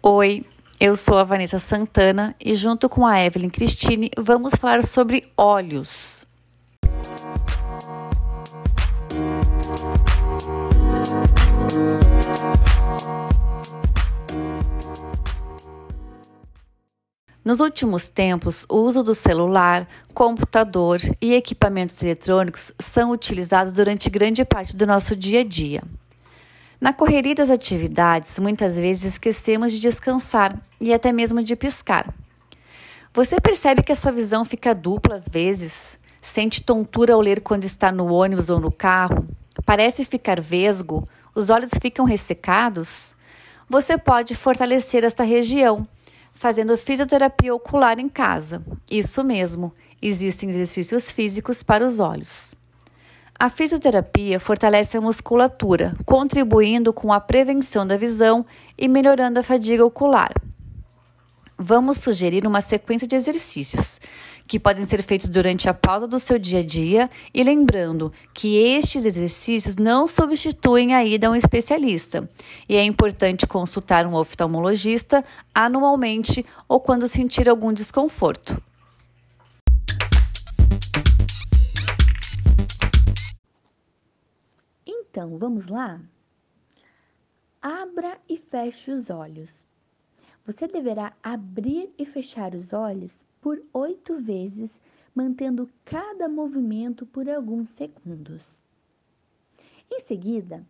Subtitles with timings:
[0.00, 0.44] Oi,
[0.78, 6.24] eu sou a Vanessa Santana e junto com a Evelyn Cristine vamos falar sobre olhos.
[17.44, 24.44] Nos últimos tempos, o uso do celular, computador e equipamentos eletrônicos são utilizados durante grande
[24.44, 25.82] parte do nosso dia a dia.
[26.80, 32.14] Na correria das atividades, muitas vezes esquecemos de descansar e até mesmo de piscar.
[33.12, 35.98] Você percebe que a sua visão fica dupla às vezes?
[36.20, 39.26] Sente tontura ao ler quando está no ônibus ou no carro?
[39.66, 41.08] Parece ficar vesgo?
[41.34, 43.16] Os olhos ficam ressecados?
[43.68, 45.86] Você pode fortalecer esta região
[46.32, 48.62] fazendo fisioterapia ocular em casa.
[48.88, 52.54] Isso mesmo, existem exercícios físicos para os olhos.
[53.40, 58.44] A fisioterapia fortalece a musculatura, contribuindo com a prevenção da visão
[58.76, 60.32] e melhorando a fadiga ocular.
[61.56, 64.00] Vamos sugerir uma sequência de exercícios
[64.48, 68.56] que podem ser feitos durante a pausa do seu dia a dia e lembrando que
[68.58, 72.28] estes exercícios não substituem a ida a um especialista
[72.68, 78.60] e é importante consultar um oftalmologista anualmente ou quando sentir algum desconforto.
[85.18, 86.00] Então, vamos lá?
[87.60, 89.66] Abra e feche os olhos.
[90.46, 94.80] Você deverá abrir e fechar os olhos por oito vezes,
[95.12, 98.60] mantendo cada movimento por alguns segundos.
[99.90, 100.64] Em seguida,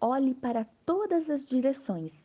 [0.00, 2.24] olhe para todas as direções.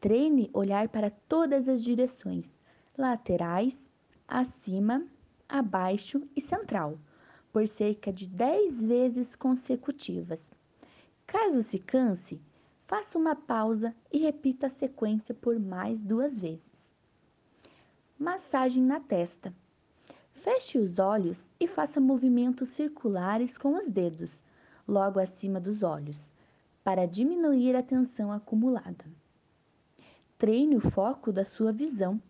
[0.00, 2.56] Treine olhar para todas as direções,
[2.96, 3.90] laterais,
[4.28, 5.04] acima,
[5.48, 6.96] abaixo e central,
[7.52, 10.54] por cerca de 10 vezes consecutivas.
[11.34, 12.40] Caso se canse,
[12.86, 16.74] faça uma pausa e repita a sequência por mais duas vezes
[18.24, 19.52] massagem na testa.
[20.32, 24.42] Feche os olhos e faça movimentos circulares com os dedos,
[24.86, 26.32] logo acima dos olhos,
[26.84, 29.04] para diminuir a tensão acumulada.
[30.38, 32.22] Treine o foco da sua visão.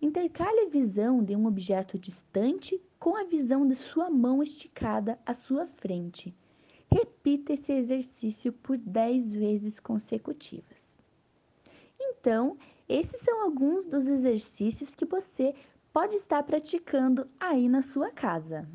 [0.00, 5.32] Intercale a visão de um objeto distante com a visão de sua mão esticada à
[5.32, 6.34] sua frente.
[6.92, 10.98] Repita esse exercício por 10 vezes consecutivas.
[11.98, 12.56] Então,
[12.88, 15.54] esses são alguns dos exercícios que você
[15.92, 18.68] pode estar praticando aí na sua casa.